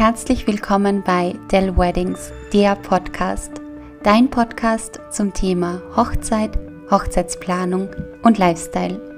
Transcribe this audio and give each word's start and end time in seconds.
Herzlich 0.00 0.46
willkommen 0.46 1.02
bei 1.02 1.34
Dell 1.52 1.76
Weddings, 1.76 2.32
der 2.54 2.74
Podcast. 2.74 3.60
Dein 4.02 4.30
Podcast 4.30 4.98
zum 5.10 5.34
Thema 5.34 5.82
Hochzeit, 5.94 6.58
Hochzeitsplanung 6.90 7.90
und 8.22 8.38
Lifestyle. 8.38 9.09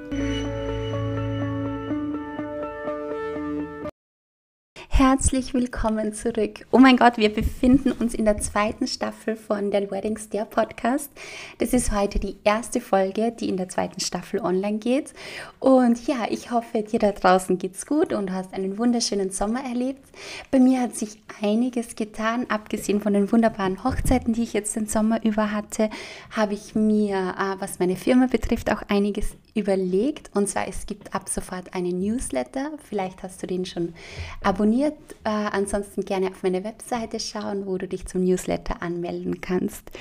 Herzlich 5.13 5.53
willkommen 5.53 6.11
zurück. 6.11 6.65
Oh 6.71 6.79
mein 6.79 6.97
Gott, 6.97 7.17
wir 7.17 7.31
befinden 7.31 7.91
uns 7.91 8.15
in 8.15 8.25
der 8.25 8.39
zweiten 8.39 8.87
Staffel 8.87 9.35
von 9.35 9.69
der 9.69 9.91
Weddings, 9.91 10.29
der 10.29 10.43
Podcast. 10.43 11.11
Das 11.59 11.71
ist 11.71 11.91
heute 11.91 12.17
die 12.17 12.37
erste 12.43 12.81
Folge, 12.81 13.31
die 13.31 13.47
in 13.47 13.55
der 13.55 13.69
zweiten 13.69 13.99
Staffel 13.99 14.39
online 14.39 14.79
geht. 14.79 15.13
Und 15.59 16.07
ja, 16.07 16.25
ich 16.31 16.49
hoffe, 16.49 16.81
dir 16.81 16.97
da 16.97 17.11
draußen 17.11 17.59
geht's 17.59 17.85
gut 17.85 18.11
und 18.11 18.31
hast 18.31 18.55
einen 18.55 18.79
wunderschönen 18.79 19.29
Sommer 19.29 19.63
erlebt. 19.63 20.01
Bei 20.49 20.57
mir 20.57 20.81
hat 20.81 20.95
sich 20.95 21.21
einiges 21.43 21.95
getan, 21.95 22.47
abgesehen 22.49 22.99
von 22.99 23.13
den 23.13 23.31
wunderbaren 23.31 23.83
Hochzeiten, 23.83 24.33
die 24.33 24.41
ich 24.41 24.53
jetzt 24.53 24.75
den 24.75 24.87
Sommer 24.87 25.23
über 25.23 25.51
hatte, 25.51 25.91
habe 26.31 26.55
ich 26.55 26.73
mir, 26.73 27.35
äh, 27.37 27.61
was 27.61 27.77
meine 27.77 27.97
Firma 27.97 28.25
betrifft, 28.25 28.71
auch 28.71 28.81
einiges 28.87 29.35
überlegt. 29.53 30.31
Und 30.33 30.47
zwar, 30.47 30.67
es 30.67 30.85
gibt 30.85 31.13
ab 31.13 31.29
sofort 31.29 31.73
einen 31.73 31.99
Newsletter. 31.99 32.71
Vielleicht 32.89 33.23
hast 33.23 33.41
du 33.43 33.47
den 33.47 33.65
schon 33.65 33.93
abonniert. 34.41 34.97
Äh, 35.23 35.29
ansonsten 35.29 36.03
gerne 36.05 36.29
auf 36.29 36.43
meine 36.43 36.63
Webseite 36.63 37.19
schauen, 37.19 37.65
wo 37.65 37.77
du 37.77 37.87
dich 37.87 38.07
zum 38.07 38.23
Newsletter 38.23 38.81
anmelden 38.81 39.41
kannst. 39.41 39.91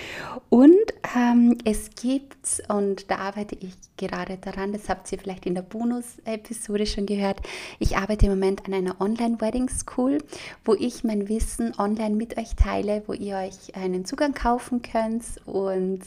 Und 0.48 0.74
ähm, 1.16 1.58
es 1.64 1.90
gibt, 1.90 2.62
und 2.68 3.10
da 3.10 3.16
arbeite 3.16 3.56
ich 3.60 3.74
gerade 3.96 4.38
daran, 4.38 4.72
das 4.72 4.88
habt 4.88 5.10
ihr 5.12 5.18
vielleicht 5.18 5.46
in 5.46 5.54
der 5.54 5.62
Bonus-Episode 5.62 6.86
schon 6.86 7.06
gehört, 7.06 7.40
ich 7.78 7.96
arbeite 7.96 8.26
im 8.26 8.32
Moment 8.32 8.66
an 8.66 8.74
einer 8.74 9.00
Online-Wedding 9.00 9.68
School, 9.68 10.18
wo 10.64 10.74
ich 10.74 11.04
mein 11.04 11.28
Wissen 11.28 11.74
online 11.78 12.16
mit 12.16 12.38
euch 12.38 12.56
teile, 12.56 13.02
wo 13.06 13.12
ihr 13.12 13.36
euch 13.36 13.76
einen 13.76 14.04
Zugang 14.04 14.34
kaufen 14.34 14.82
könnt 14.82 15.22
und 15.46 16.00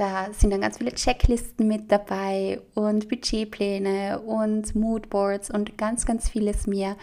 da 0.00 0.32
sind 0.32 0.50
dann 0.50 0.62
ganz 0.62 0.78
viele 0.78 0.94
Checklisten 0.94 1.68
mit 1.68 1.92
dabei 1.92 2.60
Budgetpläne 3.08 4.20
und 4.20 4.74
Moodboards 4.74 5.50
und 5.50 5.78
ganz, 5.78 6.06
ganz 6.06 6.28
vieles 6.28 6.66
mehr. 6.66 6.96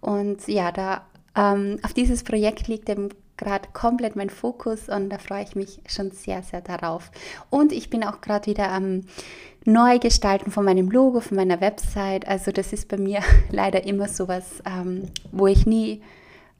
Und 0.00 0.46
ja, 0.48 0.72
da 0.72 1.02
ähm, 1.36 1.78
auf 1.82 1.92
dieses 1.92 2.24
Projekt 2.24 2.68
liegt 2.68 2.88
eben 2.88 3.10
gerade 3.36 3.68
komplett 3.72 4.16
mein 4.16 4.30
Fokus 4.30 4.88
und 4.88 5.08
da 5.08 5.18
freue 5.18 5.42
ich 5.42 5.56
mich 5.56 5.80
schon 5.88 6.10
sehr, 6.10 6.42
sehr 6.42 6.60
darauf. 6.60 7.10
Und 7.48 7.72
ich 7.72 7.88
bin 7.88 8.04
auch 8.04 8.20
gerade 8.20 8.46
wieder 8.46 8.70
am 8.70 9.02
Neugestalten 9.64 10.52
von 10.52 10.64
meinem 10.64 10.90
Logo, 10.90 11.20
von 11.20 11.36
meiner 11.36 11.60
Website. 11.60 12.28
Also 12.28 12.52
das 12.52 12.72
ist 12.72 12.88
bei 12.88 12.98
mir 12.98 13.20
leider 13.50 13.84
immer 13.84 14.08
sowas, 14.08 14.62
ähm, 14.66 15.04
wo 15.32 15.46
ich 15.46 15.66
nie 15.66 16.02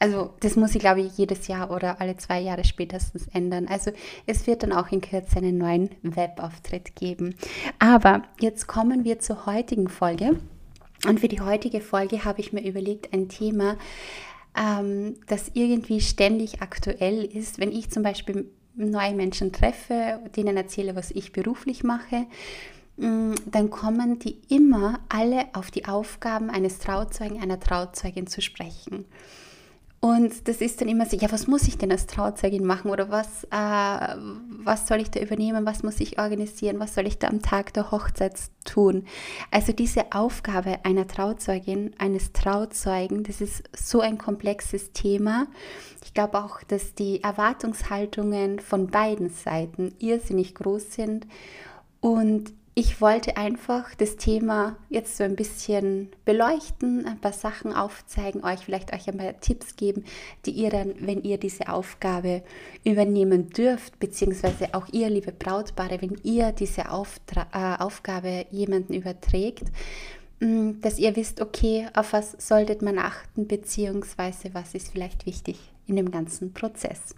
also 0.01 0.33
das 0.41 0.57
muss 0.57 0.75
ich, 0.75 0.81
glaube 0.81 1.03
ich, 1.03 1.19
jedes 1.19 1.47
Jahr 1.47 1.71
oder 1.71 2.01
alle 2.01 2.17
zwei 2.17 2.41
Jahre 2.41 2.65
spätestens 2.65 3.29
ändern. 3.29 3.69
Also 3.69 3.93
es 4.27 4.47
wird 4.47 4.63
dann 4.63 4.73
auch 4.73 4.91
in 4.91 5.03
Kürze 5.03 5.37
einen 5.37 5.59
neuen 5.59 5.91
Webauftritt 6.03 6.97
geben. 6.97 7.35
Aber 7.79 8.23
jetzt 8.41 8.67
kommen 8.67 9.05
wir 9.05 9.21
zur 9.21 9.45
heutigen 9.45 9.89
Folge. 9.89 10.41
Und 11.07 11.21
für 11.21 11.29
die 11.29 11.41
heutige 11.41 11.83
Folge 11.83 12.25
habe 12.25 12.41
ich 12.41 12.53
mir 12.53 12.67
überlegt, 12.67 13.13
ein 13.13 13.29
Thema, 13.29 13.77
ähm, 14.59 15.17
das 15.27 15.51
irgendwie 15.53 16.01
ständig 16.01 16.63
aktuell 16.63 17.25
ist. 17.25 17.59
Wenn 17.59 17.71
ich 17.71 17.91
zum 17.91 18.03
Beispiel 18.03 18.51
neue 18.75 19.15
Menschen 19.15 19.53
treffe, 19.53 20.19
denen 20.35 20.57
erzähle, 20.57 20.97
was 20.97 21.11
ich 21.11 21.33
beruflich 21.33 21.85
mache, 21.85 22.27
mm, 22.97 23.35
dann 23.47 23.69
kommen 23.69 24.19
die 24.19 24.41
immer 24.49 25.01
alle 25.11 25.47
auf 25.53 25.71
die 25.71 25.85
Aufgaben 25.85 26.49
eines 26.49 26.79
Trauzeugen, 26.79 27.43
einer 27.43 27.61
Trauzeugin 27.61 28.27
zu 28.27 28.41
sprechen. 28.41 29.05
Und 30.03 30.49
das 30.49 30.63
ist 30.63 30.81
dann 30.81 30.89
immer 30.89 31.05
so, 31.05 31.15
ja, 31.15 31.31
was 31.31 31.47
muss 31.47 31.69
ich 31.69 31.77
denn 31.77 31.93
als 31.93 32.07
Trauzeugin 32.07 32.65
machen 32.65 32.91
oder 32.91 33.11
was, 33.11 33.45
äh, 33.45 34.17
was 34.65 34.89
soll 34.89 34.99
ich 34.99 35.11
da 35.11 35.21
übernehmen, 35.21 35.67
was 35.67 35.83
muss 35.83 36.01
ich 36.01 36.19
organisieren, 36.19 36.81
was 36.81 36.95
soll 36.95 37.07
ich 37.07 37.19
da 37.19 37.29
am 37.29 37.43
Tag 37.43 37.75
der 37.75 37.91
Hochzeit 37.91 38.33
tun? 38.65 39.05
Also 39.51 39.75
diese 39.75 40.13
Aufgabe 40.13 40.79
einer 40.87 41.07
Trauzeugin, 41.07 41.93
eines 41.99 42.33
Trauzeugen, 42.33 43.25
das 43.25 43.43
ist 43.43 43.65
so 43.77 44.01
ein 44.01 44.17
komplexes 44.17 44.93
Thema. 44.93 45.49
Ich 46.03 46.15
glaube 46.15 46.43
auch, 46.43 46.63
dass 46.63 46.95
die 46.95 47.23
Erwartungshaltungen 47.23 48.59
von 48.59 48.87
beiden 48.87 49.29
Seiten 49.29 49.95
irrsinnig 49.99 50.55
groß 50.55 50.95
sind 50.95 51.27
und 52.01 52.55
ich 52.81 53.03
wollte 53.03 53.37
einfach 53.37 53.95
das 53.97 54.17
Thema 54.17 54.75
jetzt 54.89 55.19
so 55.19 55.23
ein 55.23 55.37
bisschen 55.37 56.09
beleuchten, 56.25 57.05
ein 57.05 57.21
paar 57.21 57.35
Sachen 57.35 57.75
aufzeigen, 57.75 58.43
euch 58.43 58.61
vielleicht 58.61 58.95
euch 58.95 59.07
ein 59.07 59.19
paar 59.19 59.39
Tipps 59.39 59.77
geben, 59.77 60.05
die 60.47 60.53
ihr 60.53 60.71
dann, 60.71 60.95
wenn 60.99 61.23
ihr 61.23 61.37
diese 61.37 61.69
Aufgabe 61.69 62.43
übernehmen 62.83 63.51
dürft, 63.51 64.01
beziehungsweise 64.01 64.73
auch 64.73 64.89
ihr, 64.93 65.11
liebe 65.11 65.31
Brautpaare, 65.31 66.01
wenn 66.01 66.17
ihr 66.23 66.53
diese 66.53 66.91
Auftra 66.91 67.49
äh, 67.53 67.83
Aufgabe 67.83 68.47
jemanden 68.51 68.95
überträgt, 68.95 69.65
mh, 70.39 70.77
dass 70.81 70.99
ihr 70.99 71.15
wisst, 71.17 71.43
okay, 71.43 71.87
auf 71.93 72.15
was 72.15 72.35
solltet 72.39 72.81
man 72.81 72.99
achten, 72.99 73.47
beziehungsweise 73.47 74.55
was 74.55 74.75
ist 74.75 74.91
vielleicht 74.91 75.27
wichtig 75.27 75.59
in 75.87 75.97
dem 75.97 76.11
ganzen 76.11 76.55
Prozess. 76.55 77.15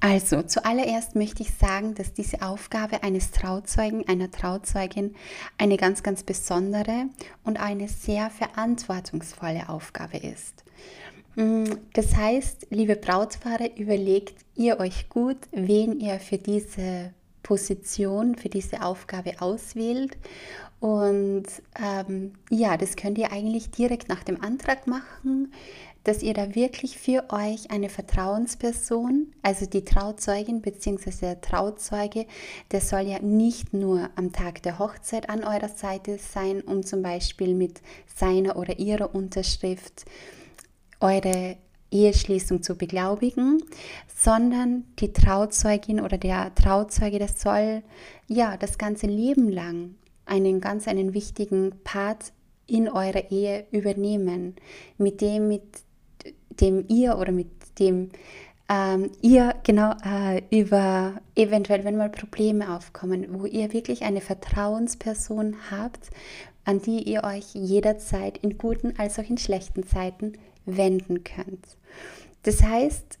Also, 0.00 0.42
zuallererst 0.42 1.14
möchte 1.16 1.42
ich 1.42 1.54
sagen, 1.54 1.94
dass 1.94 2.12
diese 2.12 2.42
Aufgabe 2.42 3.02
eines 3.02 3.30
Trauzeugen, 3.30 4.06
einer 4.08 4.30
Trauzeugin 4.30 5.14
eine 5.58 5.76
ganz, 5.76 6.02
ganz 6.02 6.22
besondere 6.22 7.06
und 7.42 7.58
eine 7.60 7.88
sehr 7.88 8.30
verantwortungsvolle 8.30 9.68
Aufgabe 9.68 10.18
ist. 10.18 10.64
Mm, 11.36 11.64
das 11.92 12.14
heißt, 12.14 12.68
liebe 12.70 12.96
Brautpaare, 12.96 13.70
überlegt 13.76 14.44
ihr 14.54 14.78
euch 14.78 15.08
gut, 15.08 15.38
wen 15.52 15.98
ihr 15.98 16.20
für 16.20 16.38
diese 16.38 17.12
Position, 17.42 18.36
für 18.36 18.48
diese 18.48 18.82
Aufgabe 18.82 19.40
auswählt. 19.40 20.16
Und 20.80 21.46
ähm, 21.82 22.34
ja, 22.50 22.76
das 22.76 22.96
könnt 22.96 23.18
ihr 23.18 23.32
eigentlich 23.32 23.70
direkt 23.70 24.08
nach 24.08 24.22
dem 24.22 24.42
Antrag 24.42 24.86
machen 24.86 25.52
dass 26.04 26.22
ihr 26.22 26.34
da 26.34 26.54
wirklich 26.54 26.98
für 26.98 27.24
euch 27.30 27.70
eine 27.70 27.88
Vertrauensperson, 27.88 29.32
also 29.42 29.66
die 29.66 29.84
Trauzeugin 29.84 30.60
bzw. 30.60 31.10
der 31.20 31.40
Trauzeuge, 31.40 32.26
der 32.70 32.80
soll 32.80 33.00
ja 33.00 33.18
nicht 33.20 33.72
nur 33.72 34.10
am 34.14 34.32
Tag 34.32 34.62
der 34.62 34.78
Hochzeit 34.78 35.28
an 35.30 35.42
eurer 35.42 35.68
Seite 35.68 36.18
sein, 36.18 36.60
um 36.60 36.84
zum 36.84 37.02
Beispiel 37.02 37.54
mit 37.54 37.80
seiner 38.14 38.56
oder 38.56 38.78
ihrer 38.78 39.14
Unterschrift 39.14 40.04
eure 41.00 41.56
Eheschließung 41.90 42.62
zu 42.62 42.76
beglaubigen, 42.76 43.62
sondern 44.14 44.84
die 44.98 45.12
Trauzeugin 45.12 46.00
oder 46.00 46.18
der 46.18 46.54
Trauzeuge, 46.54 47.18
das 47.18 47.40
soll 47.40 47.82
ja 48.26 48.56
das 48.56 48.78
ganze 48.78 49.06
Leben 49.06 49.48
lang 49.48 49.94
einen 50.26 50.60
ganz 50.60 50.88
einen 50.88 51.14
wichtigen 51.14 51.72
Part 51.84 52.32
in 52.66 52.88
eurer 52.88 53.30
Ehe 53.30 53.66
übernehmen, 53.70 54.56
mit 54.98 55.20
dem 55.20 55.48
mit 55.48 55.62
dem 56.60 56.84
ihr 56.88 57.18
oder 57.18 57.32
mit 57.32 57.48
dem 57.78 58.10
ähm, 58.68 59.10
ihr 59.20 59.54
genau 59.62 59.94
äh, 60.04 60.42
über 60.50 61.20
eventuell, 61.34 61.84
wenn 61.84 61.96
mal 61.96 62.08
Probleme 62.08 62.74
aufkommen, 62.74 63.26
wo 63.30 63.44
ihr 63.44 63.72
wirklich 63.72 64.02
eine 64.02 64.20
Vertrauensperson 64.20 65.56
habt, 65.70 66.10
an 66.64 66.80
die 66.80 67.02
ihr 67.02 67.24
euch 67.24 67.54
jederzeit 67.54 68.38
in 68.38 68.56
guten 68.56 68.98
als 68.98 69.18
auch 69.18 69.28
in 69.28 69.36
schlechten 69.36 69.86
Zeiten 69.86 70.32
wenden 70.64 71.24
könnt. 71.24 71.76
Das 72.42 72.62
heißt, 72.62 73.18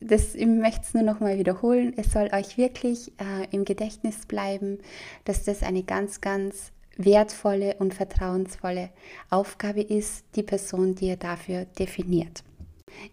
das, 0.00 0.34
ich 0.34 0.46
möchte 0.46 0.80
es 0.82 0.94
nur 0.94 1.02
noch 1.02 1.20
mal 1.20 1.38
wiederholen, 1.38 1.92
es 1.96 2.12
soll 2.12 2.30
euch 2.32 2.56
wirklich 2.56 3.12
äh, 3.18 3.46
im 3.50 3.64
Gedächtnis 3.64 4.26
bleiben, 4.26 4.78
dass 5.24 5.44
das 5.44 5.62
eine 5.62 5.82
ganz, 5.82 6.20
ganz 6.20 6.72
wertvolle 6.96 7.76
und 7.78 7.94
vertrauensvolle 7.94 8.90
Aufgabe 9.30 9.80
ist, 9.80 10.24
die 10.36 10.42
Person, 10.42 10.94
die 10.94 11.08
ihr 11.08 11.16
dafür 11.16 11.64
definiert. 11.64 12.42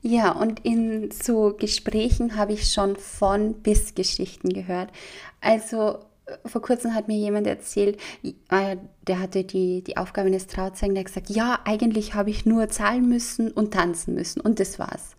Ja, 0.01 0.31
und 0.31 0.65
in 0.65 1.11
so 1.11 1.55
Gesprächen 1.57 2.35
habe 2.35 2.53
ich 2.53 2.71
schon 2.71 2.95
von 2.95 3.53
bis 3.61 3.95
Geschichten 3.95 4.49
gehört. 4.49 4.91
Also 5.39 5.99
vor 6.45 6.61
kurzem 6.61 6.93
hat 6.93 7.07
mir 7.07 7.17
jemand 7.17 7.47
erzählt, 7.47 7.99
äh, 8.23 8.77
der 9.07 9.19
hatte 9.19 9.43
die, 9.43 9.83
die 9.83 9.97
Aufgabe 9.97 10.27
eines 10.27 10.47
Trauzeugen, 10.47 10.95
der 10.95 11.01
hat 11.03 11.07
gesagt, 11.07 11.29
ja, 11.29 11.59
eigentlich 11.63 12.13
habe 12.15 12.29
ich 12.29 12.45
nur 12.45 12.67
zahlen 12.69 13.07
müssen 13.07 13.51
und 13.51 13.73
tanzen 13.73 14.13
müssen 14.13 14.41
und 14.41 14.59
das 14.59 14.77
war's. 14.77 15.15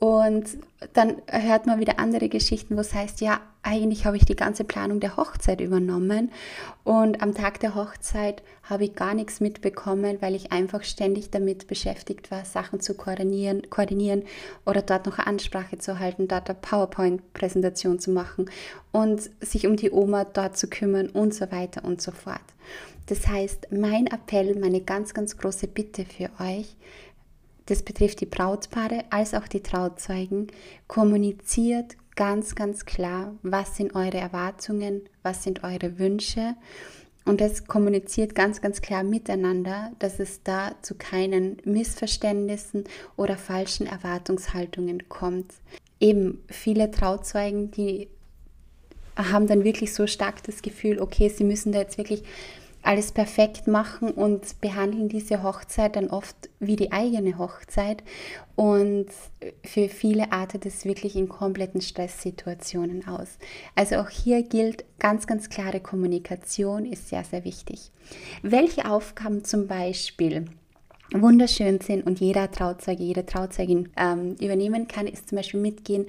Und 0.00 0.56
dann 0.94 1.16
hört 1.26 1.66
man 1.66 1.78
wieder 1.78 1.98
andere 1.98 2.30
Geschichten, 2.30 2.74
wo 2.74 2.80
es 2.80 2.94
heißt, 2.94 3.20
ja, 3.20 3.38
eigentlich 3.62 4.06
habe 4.06 4.16
ich 4.16 4.24
die 4.24 4.34
ganze 4.34 4.64
Planung 4.64 4.98
der 4.98 5.18
Hochzeit 5.18 5.60
übernommen 5.60 6.32
und 6.84 7.22
am 7.22 7.34
Tag 7.34 7.60
der 7.60 7.74
Hochzeit 7.74 8.42
habe 8.62 8.84
ich 8.84 8.94
gar 8.94 9.12
nichts 9.12 9.40
mitbekommen, 9.40 10.16
weil 10.20 10.34
ich 10.34 10.52
einfach 10.52 10.84
ständig 10.84 11.30
damit 11.30 11.66
beschäftigt 11.66 12.30
war, 12.30 12.46
Sachen 12.46 12.80
zu 12.80 12.94
koordinieren, 12.94 13.68
koordinieren 13.68 14.22
oder 14.64 14.80
dort 14.80 15.04
noch 15.04 15.18
eine 15.18 15.26
Ansprache 15.26 15.76
zu 15.76 15.98
halten, 15.98 16.28
dort 16.28 16.48
eine 16.48 16.58
PowerPoint-Präsentation 16.58 17.98
zu 17.98 18.10
machen 18.10 18.50
und 18.92 19.28
sich 19.40 19.66
um 19.66 19.76
die 19.76 19.90
Oma 19.90 20.24
dort 20.24 20.56
zu 20.56 20.68
kümmern 20.68 21.10
und 21.10 21.34
so 21.34 21.52
weiter 21.52 21.84
und 21.84 22.00
so 22.00 22.10
fort. 22.10 22.40
Das 23.08 23.26
heißt, 23.26 23.68
mein 23.72 24.06
Appell, 24.06 24.58
meine 24.58 24.80
ganz, 24.80 25.12
ganz 25.12 25.36
große 25.36 25.66
Bitte 25.66 26.06
für 26.06 26.30
euch, 26.42 26.76
das 27.70 27.82
betrifft 27.82 28.20
die 28.20 28.26
Brautpaare 28.26 29.04
als 29.10 29.32
auch 29.34 29.46
die 29.46 29.62
Trauzeugen, 29.62 30.48
kommuniziert 30.88 31.96
ganz, 32.16 32.54
ganz 32.54 32.84
klar, 32.84 33.34
was 33.42 33.76
sind 33.76 33.94
eure 33.94 34.18
Erwartungen, 34.18 35.02
was 35.22 35.44
sind 35.44 35.62
eure 35.62 35.98
Wünsche 35.98 36.56
und 37.24 37.40
das 37.40 37.66
kommuniziert 37.66 38.34
ganz, 38.34 38.60
ganz 38.60 38.80
klar 38.80 39.04
miteinander, 39.04 39.92
dass 39.98 40.18
es 40.18 40.42
da 40.42 40.74
zu 40.82 40.96
keinen 40.96 41.58
Missverständnissen 41.64 42.84
oder 43.16 43.36
falschen 43.36 43.86
Erwartungshaltungen 43.86 45.08
kommt. 45.08 45.52
Eben 46.00 46.42
viele 46.48 46.90
Trauzeugen, 46.90 47.70
die 47.70 48.08
haben 49.16 49.46
dann 49.46 49.64
wirklich 49.64 49.94
so 49.94 50.06
stark 50.06 50.42
das 50.44 50.62
Gefühl, 50.62 50.98
okay, 50.98 51.28
sie 51.28 51.44
müssen 51.44 51.72
da 51.72 51.78
jetzt 51.80 51.98
wirklich 51.98 52.24
alles 52.82 53.12
perfekt 53.12 53.66
machen 53.66 54.10
und 54.10 54.60
behandeln 54.60 55.08
diese 55.08 55.42
Hochzeit 55.42 55.96
dann 55.96 56.08
oft 56.08 56.48
wie 56.58 56.76
die 56.76 56.92
eigene 56.92 57.38
Hochzeit. 57.38 58.02
Und 58.56 59.06
für 59.64 59.88
viele 59.88 60.32
artet 60.32 60.66
es 60.66 60.84
wirklich 60.84 61.16
in 61.16 61.28
kompletten 61.28 61.80
Stresssituationen 61.80 63.06
aus. 63.06 63.38
Also 63.74 63.96
auch 63.96 64.08
hier 64.08 64.42
gilt 64.42 64.84
ganz, 64.98 65.26
ganz 65.26 65.50
klare 65.50 65.80
Kommunikation 65.80 66.86
ist 66.86 67.08
sehr, 67.08 67.24
sehr 67.24 67.44
wichtig. 67.44 67.90
Welche 68.42 68.90
Aufgaben 68.90 69.44
zum 69.44 69.66
Beispiel 69.66 70.46
wunderschön 71.12 71.80
sind 71.80 72.06
und 72.06 72.20
jeder 72.20 72.50
Trauzeuge, 72.50 73.02
jede 73.02 73.26
Trauzeugin 73.26 73.88
ähm, 73.96 74.36
übernehmen 74.40 74.86
kann, 74.88 75.06
ist 75.06 75.28
zum 75.28 75.36
Beispiel 75.36 75.60
mitgehen 75.60 76.06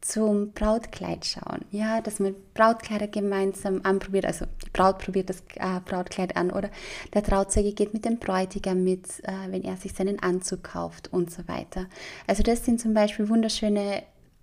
zum 0.00 0.52
Brautkleid 0.52 1.26
schauen. 1.26 1.64
Ja, 1.70 2.00
dass 2.00 2.20
man 2.20 2.34
Brautkleider 2.54 3.08
gemeinsam 3.08 3.80
anprobiert. 3.82 4.26
Also 4.26 4.46
die 4.64 4.70
Braut 4.70 4.98
probiert 4.98 5.28
das 5.28 5.42
äh, 5.56 5.80
Brautkleid 5.84 6.36
an 6.36 6.50
oder 6.50 6.70
der 7.14 7.22
Trauzeuge 7.22 7.72
geht 7.72 7.94
mit 7.94 8.04
dem 8.04 8.18
Bräutigam 8.18 8.84
mit, 8.84 9.06
äh, 9.24 9.32
wenn 9.50 9.64
er 9.64 9.76
sich 9.76 9.92
seinen 9.92 10.20
Anzug 10.20 10.62
kauft 10.62 11.12
und 11.12 11.30
so 11.30 11.46
weiter. 11.48 11.86
Also 12.26 12.42
das 12.42 12.64
sind 12.64 12.80
zum 12.80 12.94
Beispiel 12.94 13.28
wunderschöne 13.28 14.02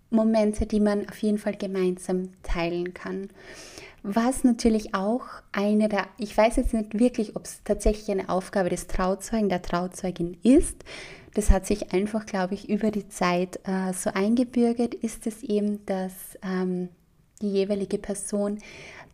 Momente, 0.10 0.66
die 0.66 0.80
man 0.80 1.08
auf 1.10 1.18
jeden 1.20 1.38
Fall 1.38 1.56
gemeinsam 1.56 2.30
teilen 2.44 2.94
kann. 2.94 3.30
Was 4.08 4.44
natürlich 4.44 4.94
auch 4.94 5.24
eine 5.52 5.90
der, 5.90 6.06
ich 6.20 6.38
weiß 6.38 6.58
jetzt 6.58 6.76
nicht 6.76 7.00
wirklich, 7.00 7.36
ob 7.36 7.46
es 7.46 7.64
tatsächlich 7.64 8.12
eine 8.12 8.30
Aufgabe 8.30 8.70
des 8.70 8.86
Trauzeugen, 8.86 9.50
der 9.50 9.64
Trauzeugin 9.64 10.38
ist, 10.44 10.84
das 11.34 11.50
hat 11.50 11.66
sich 11.66 11.92
einfach, 11.92 12.28
glaube 12.28 12.54
ich, 12.54 12.70
über 12.70 12.92
die 12.92 13.08
Zeit 13.10 13.60
äh, 13.64 13.94
so 13.94 14.12
eingebürgert, 14.14 14.94
ist 14.94 15.26
es 15.26 15.42
eben, 15.42 15.84
dass 15.88 16.14
ähm, 16.44 16.90
die 17.42 17.52
jeweilige 17.52 17.98
Person 17.98 18.60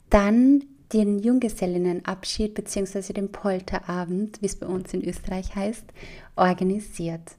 dann 0.09 0.65
den 0.91 1.19
Junggesellinnenabschied 1.19 2.53
bzw. 2.53 3.13
den 3.13 3.31
Polterabend, 3.31 4.41
wie 4.41 4.47
es 4.47 4.57
bei 4.57 4.67
uns 4.67 4.93
in 4.93 5.07
Österreich 5.07 5.55
heißt, 5.55 5.85
organisiert. 6.35 7.37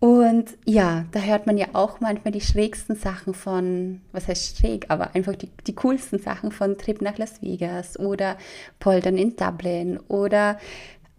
Und 0.00 0.56
ja, 0.64 1.04
da 1.12 1.20
hört 1.20 1.46
man 1.46 1.58
ja 1.58 1.68
auch 1.74 2.00
manchmal 2.00 2.32
die 2.32 2.40
schrägsten 2.40 2.96
Sachen 2.96 3.34
von, 3.34 4.00
was 4.12 4.28
heißt 4.28 4.56
schräg, 4.56 4.86
aber 4.88 5.14
einfach 5.14 5.36
die, 5.36 5.50
die 5.66 5.74
coolsten 5.74 6.18
Sachen 6.18 6.52
von 6.52 6.78
Trip 6.78 7.02
nach 7.02 7.18
Las 7.18 7.42
Vegas 7.42 7.98
oder 7.98 8.38
Poltern 8.78 9.18
in 9.18 9.36
Dublin 9.36 10.00
oder 10.08 10.58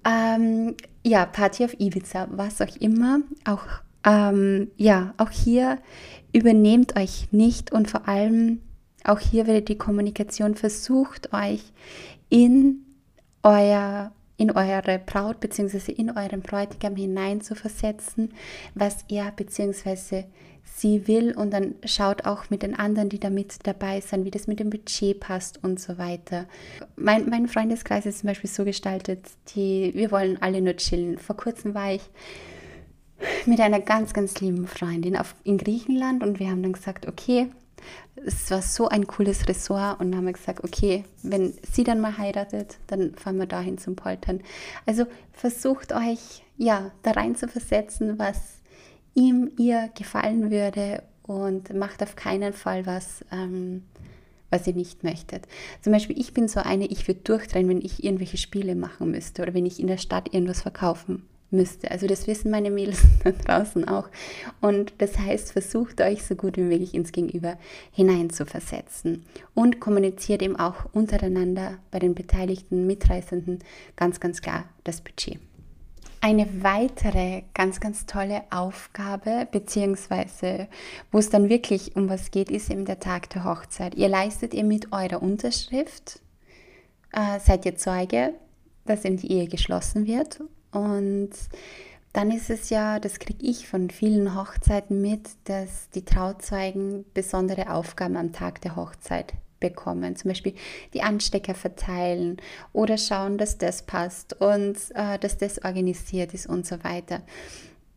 ähm, 0.03 0.75
ja, 1.03 1.27
Party 1.27 1.63
auf 1.63 1.79
Ibiza, 1.79 2.27
was 2.31 2.59
auch 2.59 2.75
immer. 2.77 3.19
Auch, 3.45 3.65
ähm, 4.03 4.71
ja, 4.77 5.13
auch 5.17 5.29
hier 5.29 5.77
übernehmt 6.33 6.97
euch 6.97 7.27
nicht 7.31 7.71
und 7.71 7.87
vor 7.87 8.07
allem 8.07 8.61
auch 9.03 9.19
hier 9.19 9.45
wird 9.45 9.69
die 9.69 9.77
Kommunikation 9.77 10.55
versucht, 10.55 11.33
euch 11.33 11.61
in 12.29 12.85
euer 13.43 14.11
in 14.41 14.51
eure 14.51 14.97
Braut 14.97 15.39
bzw. 15.39 15.91
in 15.91 16.09
euren 16.09 16.41
Bräutigam 16.41 16.95
hineinzuversetzen, 16.95 18.33
was 18.73 19.05
er 19.07 19.31
bzw 19.31 20.23
sie 20.63 21.07
will 21.07 21.33
und 21.35 21.51
dann 21.51 21.75
schaut 21.85 22.25
auch 22.25 22.49
mit 22.49 22.63
den 22.63 22.75
anderen, 22.77 23.09
die 23.09 23.19
da 23.19 23.29
mit 23.29 23.67
dabei 23.67 23.99
sind, 24.01 24.25
wie 24.25 24.31
das 24.31 24.47
mit 24.47 24.59
dem 24.59 24.69
Budget 24.69 25.19
passt 25.19 25.63
und 25.63 25.79
so 25.79 25.97
weiter. 25.97 26.47
Mein, 26.95 27.29
mein 27.29 27.47
Freundeskreis 27.47 28.05
ist 28.05 28.19
zum 28.19 28.27
Beispiel 28.27 28.49
so 28.49 28.65
gestaltet, 28.65 29.19
die, 29.53 29.91
wir 29.93 30.11
wollen 30.11 30.41
alle 30.41 30.61
nur 30.61 30.75
chillen. 30.77 31.17
Vor 31.17 31.37
kurzem 31.37 31.75
war 31.75 31.93
ich 31.93 32.01
mit 33.45 33.59
einer 33.59 33.79
ganz, 33.79 34.13
ganz 34.13 34.39
lieben 34.39 34.65
Freundin 34.65 35.17
auf, 35.17 35.35
in 35.43 35.57
Griechenland 35.57 36.23
und 36.23 36.39
wir 36.39 36.49
haben 36.49 36.63
dann 36.63 36.73
gesagt, 36.73 37.07
okay, 37.07 37.47
es 38.15 38.51
war 38.51 38.61
so 38.61 38.87
ein 38.87 39.07
cooles 39.07 39.47
Ressort 39.47 39.99
und 39.99 40.15
haben 40.15 40.25
wir 40.25 40.33
gesagt, 40.33 40.63
okay, 40.63 41.03
wenn 41.23 41.53
sie 41.71 41.83
dann 41.83 41.99
mal 41.99 42.17
heiratet, 42.17 42.77
dann 42.87 43.15
fahren 43.15 43.37
wir 43.37 43.45
dahin 43.45 43.77
zum 43.77 43.95
Poltern. 43.95 44.41
Also 44.85 45.05
versucht 45.31 45.93
euch 45.93 46.43
ja 46.57 46.91
da 47.03 47.11
rein 47.11 47.35
zu 47.35 47.47
versetzen, 47.47 48.19
was 48.19 48.61
ihm, 49.13 49.51
ihr 49.57 49.89
gefallen 49.97 50.51
würde 50.51 51.03
und 51.23 51.73
macht 51.73 52.03
auf 52.03 52.15
keinen 52.15 52.53
Fall 52.53 52.85
was, 52.85 53.25
ähm, 53.31 53.83
was 54.49 54.67
ihr 54.67 54.73
nicht 54.73 55.03
möchtet. 55.03 55.47
Zum 55.81 55.93
Beispiel, 55.93 56.19
ich 56.19 56.33
bin 56.33 56.47
so 56.47 56.59
eine, 56.59 56.85
ich 56.85 57.07
würde 57.07 57.21
durchdrehen, 57.21 57.69
wenn 57.69 57.81
ich 57.81 58.03
irgendwelche 58.03 58.37
Spiele 58.37 58.75
machen 58.75 59.11
müsste 59.11 59.41
oder 59.41 59.53
wenn 59.53 59.65
ich 59.65 59.79
in 59.79 59.87
der 59.87 59.97
Stadt 59.97 60.33
irgendwas 60.33 60.61
verkaufen 60.61 61.23
müsste. 61.51 61.91
Also 61.91 62.07
das 62.07 62.27
wissen 62.27 62.51
meine 62.51 62.71
Mädels 62.71 63.01
da 63.23 63.31
draußen 63.31 63.87
auch. 63.87 64.09
Und 64.59 64.93
das 64.99 65.17
heißt, 65.17 65.51
versucht 65.51 66.01
euch 66.01 66.23
so 66.23 66.35
gut 66.35 66.57
wie 66.57 66.61
möglich 66.61 66.93
ins 66.93 67.11
Gegenüber 67.11 67.57
hineinzuversetzen 67.91 69.25
und 69.53 69.79
kommuniziert 69.79 70.41
eben 70.41 70.55
auch 70.55 70.85
untereinander 70.93 71.77
bei 71.91 71.99
den 71.99 72.15
beteiligten 72.15 72.87
Mitreisenden 72.87 73.59
ganz, 73.95 74.19
ganz 74.19 74.41
klar 74.41 74.65
das 74.83 75.01
Budget. 75.01 75.39
Eine 76.23 76.63
weitere 76.63 77.41
ganz, 77.55 77.79
ganz 77.79 78.05
tolle 78.05 78.43
Aufgabe, 78.51 79.47
beziehungsweise 79.51 80.67
wo 81.11 81.17
es 81.17 81.31
dann 81.31 81.49
wirklich 81.49 81.95
um 81.95 82.09
was 82.09 82.29
geht, 82.29 82.51
ist 82.51 82.69
eben 82.69 82.85
der 82.85 82.99
Tag 82.99 83.31
der 83.31 83.43
Hochzeit. 83.43 83.95
Ihr 83.95 84.07
leistet 84.07 84.53
ihr 84.53 84.63
mit 84.63 84.91
eurer 84.91 85.23
Unterschrift, 85.23 86.19
äh, 87.11 87.39
seid 87.39 87.65
ihr 87.65 87.75
Zeuge, 87.75 88.35
dass 88.85 89.03
eben 89.03 89.17
die 89.17 89.31
Ehe 89.31 89.47
geschlossen 89.47 90.05
wird. 90.05 90.41
Und 90.71 91.31
dann 92.13 92.31
ist 92.31 92.49
es 92.49 92.69
ja, 92.69 92.99
das 92.99 93.19
kriege 93.19 93.45
ich 93.45 93.67
von 93.67 93.89
vielen 93.89 94.35
Hochzeiten 94.35 95.01
mit, 95.01 95.29
dass 95.45 95.89
die 95.91 96.03
Trauzeugen 96.03 97.05
besondere 97.13 97.71
Aufgaben 97.73 98.17
am 98.17 98.33
Tag 98.33 98.61
der 98.61 98.75
Hochzeit 98.75 99.33
bekommen. 99.61 100.17
Zum 100.17 100.29
Beispiel 100.29 100.55
die 100.93 101.03
Anstecker 101.03 101.53
verteilen 101.53 102.37
oder 102.73 102.97
schauen, 102.97 103.37
dass 103.37 103.57
das 103.57 103.83
passt 103.83 104.41
und 104.41 104.75
äh, 104.95 105.17
dass 105.19 105.37
das 105.37 105.63
organisiert 105.63 106.33
ist 106.33 106.47
und 106.47 106.65
so 106.65 106.83
weiter. 106.83 107.21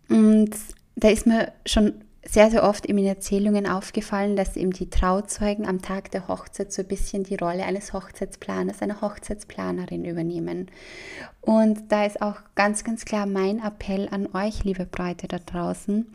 Und 0.09 0.50
da 0.95 1.09
ist 1.09 1.26
mir 1.26 1.52
schon 1.66 2.03
sehr, 2.28 2.50
sehr 2.50 2.64
oft 2.64 2.87
in 2.87 2.97
den 2.97 3.07
Erzählungen 3.07 3.66
aufgefallen, 3.66 4.37
dass 4.37 4.57
eben 4.57 4.73
die 4.73 4.90
Trauzeugen 4.90 5.66
am 5.66 5.83
Tag 5.83 6.11
der 6.11 6.28
Hochzeit 6.28 6.73
so 6.73 6.83
ein 6.83 6.88
bisschen 6.88 7.25
die 7.25 7.37
Rolle 7.37 7.64
eines 7.64 7.93
Hochzeitsplaners, 7.93 8.83
einer 8.83 9.00
Hochzeitsplanerin 9.00 10.04
übernehmen. 10.04 10.71
Und 11.40 11.93
da 11.93 12.04
ist 12.07 12.23
auch 12.23 12.37
ganz, 12.54 12.85
ganz 12.85 13.04
klar 13.04 13.26
mein 13.26 13.61
Appell 13.62 14.09
an 14.11 14.28
euch, 14.33 14.64
liebe 14.64 14.87
Bräute 14.87 15.28
da 15.28 15.38
draußen. 15.38 16.12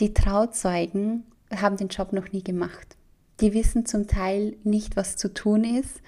Die 0.00 0.14
Trauzeugen 0.14 1.24
haben 1.54 1.76
den 1.76 1.88
Job 1.88 2.12
noch 2.12 2.32
nie 2.32 2.42
gemacht 2.42 2.96
die 3.42 3.52
wissen 3.54 3.84
zum 3.84 4.06
Teil 4.06 4.56
nicht, 4.62 4.96
was 4.96 5.16
zu 5.16 5.34
tun 5.34 5.64
ist. 5.64 6.00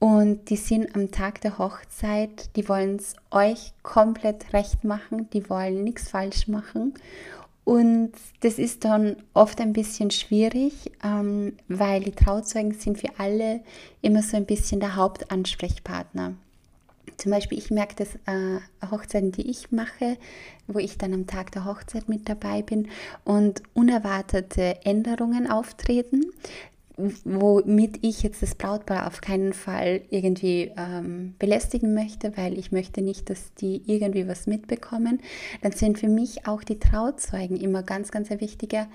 Und 0.00 0.50
die 0.50 0.56
sind 0.56 0.94
am 0.94 1.10
Tag 1.12 1.40
der 1.40 1.56
Hochzeit, 1.56 2.54
die 2.56 2.68
wollen 2.68 2.96
es 2.96 3.14
euch 3.30 3.72
komplett 3.82 4.52
recht 4.52 4.84
machen, 4.84 5.30
die 5.30 5.48
wollen 5.48 5.82
nichts 5.82 6.10
falsch 6.10 6.46
machen. 6.48 6.94
Und 7.64 8.12
das 8.40 8.58
ist 8.58 8.84
dann 8.84 9.16
oft 9.32 9.60
ein 9.60 9.72
bisschen 9.72 10.10
schwierig, 10.10 10.92
ähm, 11.02 11.54
weil 11.66 12.02
die 12.02 12.12
Trauzeugen 12.12 12.74
sind 12.74 12.98
für 12.98 13.18
alle 13.18 13.60
immer 14.02 14.22
so 14.22 14.36
ein 14.36 14.44
bisschen 14.44 14.80
der 14.80 14.96
Hauptansprechpartner. 14.96 16.34
Zum 17.16 17.30
Beispiel, 17.30 17.58
ich 17.58 17.70
merke 17.70 17.94
das 17.96 18.16
äh, 18.26 18.60
Hochzeiten, 18.90 19.32
die 19.32 19.48
ich 19.48 19.70
mache, 19.70 20.18
wo 20.66 20.78
ich 20.78 20.98
dann 20.98 21.14
am 21.14 21.26
Tag 21.26 21.52
der 21.52 21.64
Hochzeit 21.64 22.08
mit 22.08 22.28
dabei 22.28 22.62
bin 22.62 22.88
und 23.24 23.62
unerwartete 23.72 24.84
Änderungen 24.84 25.48
auftreten, 25.48 26.24
womit 26.96 27.98
ich 28.02 28.22
jetzt 28.22 28.42
das 28.42 28.54
Brautpaar 28.54 29.06
auf 29.06 29.20
keinen 29.20 29.52
Fall 29.52 30.02
irgendwie 30.10 30.72
ähm, 30.76 31.34
belästigen 31.38 31.92
möchte, 31.92 32.36
weil 32.36 32.56
ich 32.58 32.70
möchte 32.70 33.02
nicht, 33.02 33.30
dass 33.30 33.52
die 33.54 33.82
irgendwie 33.86 34.28
was 34.28 34.46
mitbekommen, 34.46 35.20
dann 35.62 35.72
sind 35.72 35.98
für 35.98 36.08
mich 36.08 36.46
auch 36.46 36.62
die 36.62 36.78
Trauzeugen 36.78 37.56
immer 37.56 37.82
ganz, 37.82 38.12
ganz 38.12 38.30
ein 38.30 38.40
wichtiger 38.40 38.86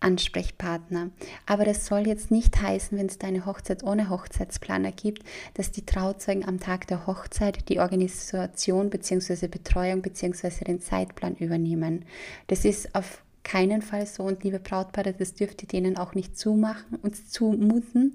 Ansprechpartner. 0.00 1.10
Aber 1.46 1.64
das 1.64 1.86
soll 1.86 2.06
jetzt 2.06 2.30
nicht 2.30 2.60
heißen, 2.60 2.98
wenn 2.98 3.06
es 3.06 3.18
deine 3.18 3.46
Hochzeit 3.46 3.82
ohne 3.82 4.10
Hochzeitsplaner 4.10 4.92
gibt, 4.92 5.22
dass 5.54 5.70
die 5.70 5.86
Trauzeugen 5.86 6.46
am 6.46 6.60
Tag 6.60 6.86
der 6.88 7.06
Hochzeit 7.06 7.68
die 7.70 7.80
Organisation 7.80 8.90
bzw. 8.90 9.48
Betreuung 9.48 10.02
bzw. 10.02 10.64
den 10.64 10.80
Zeitplan 10.80 11.36
übernehmen. 11.36 12.04
Das 12.48 12.66
ist 12.66 12.94
auf 12.94 13.22
keinen 13.46 13.80
Fall 13.80 14.06
so 14.06 14.24
und 14.24 14.42
liebe 14.42 14.58
Brautpaare, 14.58 15.12
das 15.12 15.34
dürft 15.34 15.62
ihr 15.62 15.68
denen 15.68 15.96
auch 15.96 16.14
nicht 16.14 16.36
zumachen 16.36 16.98
und 17.02 17.14
zumuten, 17.30 18.12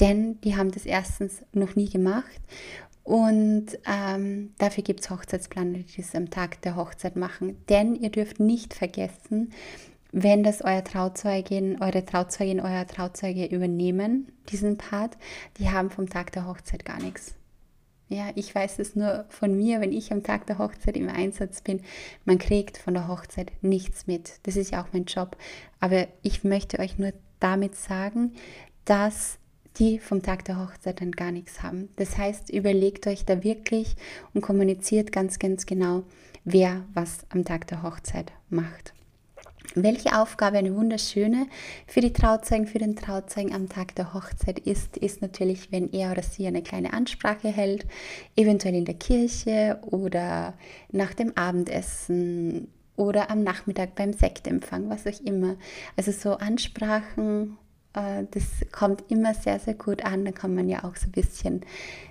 denn 0.00 0.38
die 0.42 0.56
haben 0.56 0.70
das 0.70 0.84
erstens 0.84 1.42
noch 1.52 1.76
nie 1.76 1.88
gemacht 1.88 2.40
Und 3.06 3.66
ähm, 3.86 4.52
dafür 4.58 4.82
gibt 4.82 5.00
es 5.00 5.10
Hochzeitsplaner, 5.10 5.78
die 5.78 6.02
das 6.02 6.16
am 6.16 6.28
Tag 6.28 6.60
der 6.62 6.74
Hochzeit 6.74 7.14
machen. 7.14 7.56
Denn 7.68 7.94
ihr 7.94 8.10
dürft 8.10 8.40
nicht 8.40 8.74
vergessen, 8.74 9.52
wenn 10.10 10.42
das 10.42 10.60
euer 10.60 10.82
Trauzeugin, 10.82 11.80
eure 11.80 12.04
Trauzeugin, 12.04 12.60
euer 12.60 12.84
Trauzeuge 12.84 13.46
übernehmen, 13.46 14.32
diesen 14.48 14.76
Part, 14.76 15.16
die 15.58 15.70
haben 15.70 15.90
vom 15.90 16.08
Tag 16.08 16.32
der 16.32 16.48
Hochzeit 16.48 16.84
gar 16.84 17.00
nichts. 17.00 17.36
Ja, 18.08 18.30
ich 18.36 18.54
weiß 18.54 18.78
es 18.78 18.94
nur 18.94 19.24
von 19.28 19.56
mir, 19.56 19.80
wenn 19.80 19.92
ich 19.92 20.12
am 20.12 20.22
Tag 20.22 20.46
der 20.46 20.58
Hochzeit 20.58 20.96
im 20.96 21.08
Einsatz 21.08 21.60
bin, 21.60 21.80
man 22.24 22.38
kriegt 22.38 22.78
von 22.78 22.94
der 22.94 23.08
Hochzeit 23.08 23.50
nichts 23.62 24.06
mit. 24.06 24.34
Das 24.44 24.56
ist 24.56 24.70
ja 24.70 24.82
auch 24.82 24.92
mein 24.92 25.06
Job. 25.06 25.36
Aber 25.80 26.06
ich 26.22 26.44
möchte 26.44 26.78
euch 26.78 26.98
nur 26.98 27.12
damit 27.40 27.74
sagen, 27.74 28.32
dass 28.84 29.38
die 29.78 29.98
vom 29.98 30.22
Tag 30.22 30.44
der 30.44 30.58
Hochzeit 30.58 31.00
dann 31.00 31.12
gar 31.12 31.32
nichts 31.32 31.62
haben. 31.62 31.88
Das 31.96 32.16
heißt, 32.16 32.50
überlegt 32.50 33.06
euch 33.08 33.24
da 33.24 33.42
wirklich 33.42 33.96
und 34.32 34.40
kommuniziert 34.40 35.10
ganz, 35.12 35.38
ganz 35.38 35.66
genau, 35.66 36.04
wer 36.44 36.84
was 36.94 37.26
am 37.30 37.44
Tag 37.44 37.66
der 37.66 37.82
Hochzeit 37.82 38.32
macht. 38.48 38.95
Welche 39.74 40.18
Aufgabe 40.18 40.58
eine 40.58 40.74
wunderschöne 40.74 41.46
für 41.86 42.00
die 42.00 42.12
Trauzeugen, 42.12 42.66
für 42.66 42.78
den 42.78 42.96
Trauzeugen 42.96 43.54
am 43.54 43.68
Tag 43.68 43.94
der 43.94 44.14
Hochzeit 44.14 44.58
ist, 44.60 44.96
ist 44.96 45.22
natürlich, 45.22 45.72
wenn 45.72 45.92
er 45.92 46.12
oder 46.12 46.22
sie 46.22 46.46
eine 46.46 46.62
kleine 46.62 46.92
Ansprache 46.92 47.48
hält, 47.48 47.86
eventuell 48.36 48.74
in 48.74 48.84
der 48.84 48.94
Kirche 48.94 49.78
oder 49.82 50.54
nach 50.92 51.14
dem 51.14 51.36
Abendessen 51.36 52.68
oder 52.96 53.30
am 53.30 53.42
Nachmittag 53.42 53.94
beim 53.94 54.12
Sektempfang, 54.12 54.88
was 54.88 55.06
auch 55.06 55.20
immer. 55.24 55.56
Also 55.96 56.12
so 56.12 56.32
Ansprachen 56.38 57.58
äh, 57.96 58.24
das 58.30 58.44
kommt 58.70 59.04
immer 59.10 59.34
sehr, 59.34 59.58
sehr 59.58 59.74
gut 59.74 60.04
an. 60.04 60.24
Da 60.24 60.30
kann 60.30 60.54
man 60.54 60.68
ja 60.68 60.84
auch 60.84 60.94
so 60.94 61.06
ein 61.06 61.12
bisschen 61.12 61.62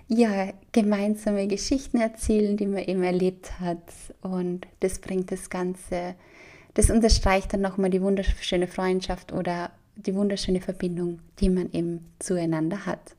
ja, 0.07 0.51
gemeinsame 0.71 1.47
Geschichten 1.47 1.97
erzählen, 1.99 2.57
die 2.57 2.67
man 2.67 2.83
eben 2.83 3.03
erlebt 3.03 3.59
hat. 3.59 3.83
Und 4.21 4.67
das 4.81 4.99
bringt 4.99 5.31
das 5.31 5.49
Ganze, 5.49 6.15
das 6.75 6.89
unterstreicht 6.89 7.53
dann 7.53 7.61
nochmal 7.61 7.89
die 7.89 8.01
wunderschöne 8.01 8.67
Freundschaft 8.67 9.33
oder 9.33 9.71
die 9.95 10.15
wunderschöne 10.15 10.61
Verbindung, 10.61 11.19
die 11.39 11.49
man 11.49 11.71
eben 11.71 12.05
zueinander 12.19 12.85
hat. 12.85 13.15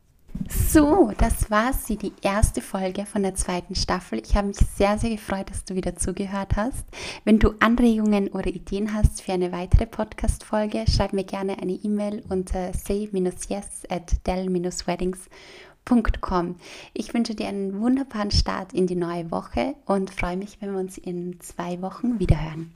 So, 0.48 1.12
das 1.18 1.50
war 1.50 1.72
sie, 1.72 1.96
die 1.96 2.12
erste 2.22 2.60
Folge 2.60 3.04
von 3.06 3.22
der 3.22 3.34
zweiten 3.34 3.74
Staffel. 3.74 4.20
Ich 4.20 4.36
habe 4.36 4.48
mich 4.48 4.58
sehr, 4.58 4.98
sehr 4.98 5.08
gefreut, 5.10 5.48
dass 5.50 5.64
du 5.64 5.74
wieder 5.74 5.96
zugehört 5.96 6.56
hast. 6.56 6.84
Wenn 7.24 7.38
du 7.38 7.54
Anregungen 7.60 8.28
oder 8.28 8.48
Ideen 8.48 8.92
hast 8.94 9.22
für 9.22 9.32
eine 9.32 9.52
weitere 9.52 9.86
Podcast-Folge, 9.86 10.84
schreib 10.88 11.14
mir 11.14 11.24
gerne 11.24 11.58
eine 11.60 11.72
E-Mail 11.72 12.22
unter 12.28 12.72
say-yes 12.74 13.84
at 13.88 14.26
del-weddings.com. 14.26 16.56
Ich 16.92 17.14
wünsche 17.14 17.34
dir 17.34 17.48
einen 17.48 17.80
wunderbaren 17.80 18.30
Start 18.30 18.72
in 18.72 18.86
die 18.86 18.96
neue 18.96 19.30
Woche 19.30 19.74
und 19.86 20.10
freue 20.10 20.36
mich, 20.36 20.58
wenn 20.60 20.72
wir 20.72 20.80
uns 20.80 20.98
in 20.98 21.40
zwei 21.40 21.80
Wochen 21.80 22.20
wiederhören. 22.20 22.74